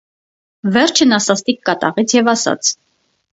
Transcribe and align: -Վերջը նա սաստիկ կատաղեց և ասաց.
-Վերջը 0.77 1.07
նա 1.09 1.19
սաստիկ 1.25 1.61
կատաղեց 1.69 2.17
և 2.19 2.33
ասաց. 2.35 2.73